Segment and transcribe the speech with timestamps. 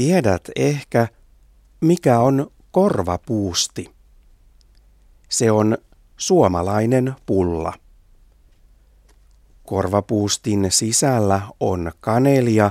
[0.00, 1.08] Tiedät ehkä,
[1.80, 3.94] mikä on korvapuusti.
[5.28, 5.78] Se on
[6.16, 7.72] suomalainen pulla.
[9.66, 12.70] Korvapuustin sisällä on kanelia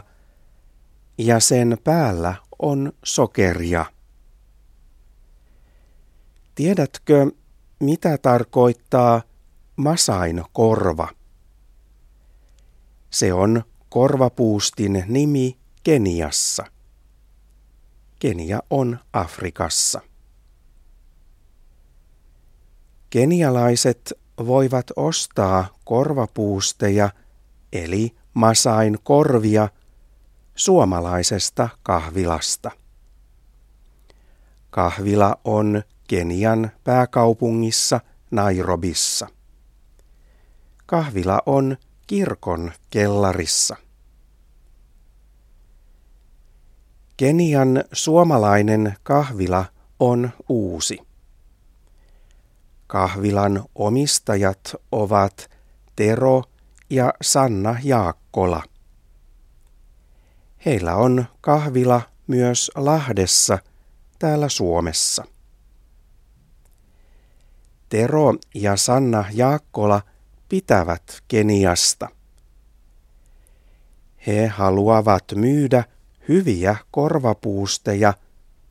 [1.17, 3.85] ja sen päällä on sokeria.
[6.55, 7.31] Tiedätkö,
[7.79, 9.21] mitä tarkoittaa
[9.75, 11.07] masain korva?
[13.09, 16.78] Se on korvapuustin nimi Keniassa.
[18.19, 20.01] Kenia on Afrikassa.
[23.09, 27.09] Kenialaiset voivat ostaa korvapuusteja
[27.73, 29.69] eli masain korvia
[30.55, 32.71] suomalaisesta kahvilasta.
[34.69, 37.99] Kahvila on Kenian pääkaupungissa
[38.31, 39.27] Nairobissa.
[40.85, 43.75] Kahvila on kirkon kellarissa.
[47.19, 49.65] Kenian suomalainen kahvila
[49.99, 50.99] on uusi.
[52.87, 55.49] Kahvilan omistajat ovat
[55.95, 56.43] Tero
[56.89, 58.63] ja Sanna Jaakkola.
[60.65, 63.57] Heillä on kahvila myös Lahdessa
[64.19, 65.25] täällä Suomessa.
[67.89, 70.01] Tero ja Sanna Jaakkola
[70.49, 72.09] pitävät Keniasta.
[74.27, 75.83] He haluavat myydä
[76.29, 78.13] hyviä korvapuusteja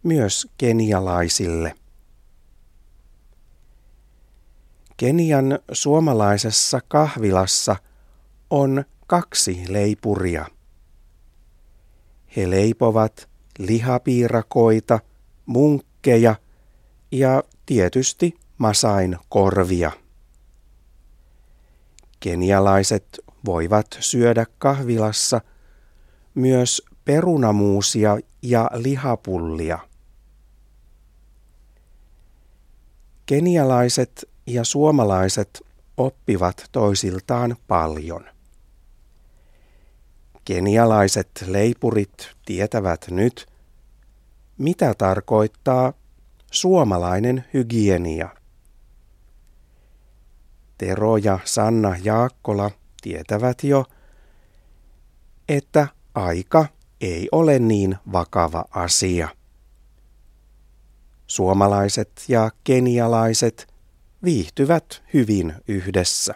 [0.03, 1.75] myös kenialaisille.
[4.97, 7.77] Kenian suomalaisessa kahvilassa
[8.51, 10.47] on kaksi leipuria.
[12.37, 15.01] He leipovat lihapiirakoita,
[15.47, 16.35] munkkeja
[17.13, 19.93] ja tietysti masain korvia.
[22.21, 25.41] Kenialaiset voivat syödä kahvilassa
[26.35, 29.79] myös perunamuusia ja lihapullia.
[33.27, 35.67] Kenialaiset ja suomalaiset
[35.97, 38.25] oppivat toisiltaan paljon.
[40.45, 43.47] Kenialaiset leipurit tietävät nyt,
[44.59, 45.93] mitä tarkoittaa
[46.51, 48.29] suomalainen hygienia.
[50.79, 52.71] Tero ja Sanna Jaakkola
[53.03, 53.85] tietävät jo,
[55.49, 59.29] että aika ei ole niin vakava asia.
[61.27, 63.75] Suomalaiset ja kenialaiset
[64.25, 66.35] viihtyvät hyvin yhdessä.